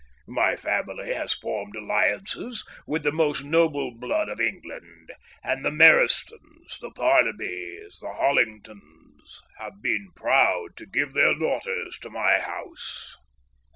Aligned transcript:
My 0.25 0.55
family 0.55 1.13
has 1.13 1.35
formed 1.35 1.75
alliances 1.75 2.65
with 2.87 3.03
the 3.03 3.11
most 3.11 3.43
noble 3.43 3.91
blood 3.95 4.29
of 4.29 4.39
England, 4.39 5.11
and 5.43 5.63
the 5.63 5.69
Merestons, 5.69 6.79
the 6.79 6.89
Parnabys, 6.89 7.99
the 7.99 8.11
Hollingtons, 8.19 9.43
have 9.59 9.83
been 9.83 10.09
proud 10.15 10.75
to 10.77 10.87
give 10.87 11.13
their 11.13 11.35
daughters 11.37 11.99
to 11.99 12.09
my 12.09 12.39
house." 12.39 13.15